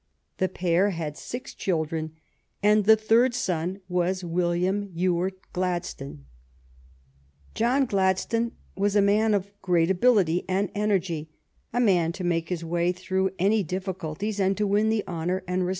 [0.39, 2.13] The pair had six children,
[2.63, 6.25] and the third son was William Ewart Glad stone.
[7.53, 11.27] John Gladstone was j a man of great ability and en ergy—
[11.71, 15.59] a man make his way through any difficulties and to win the honor and re
[15.59, 15.69] Mi; >;i iiisi'.